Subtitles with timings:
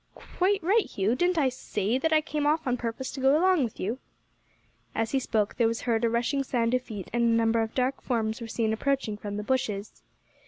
[0.15, 3.63] "Quite right, Hugh; didn't I say that I came off on purpose to go along
[3.63, 3.99] with you?"
[4.95, 7.75] As he spoke there was heard a rushing sound of feet and a number of
[7.75, 10.01] dark forms were seen approaching from the bushes.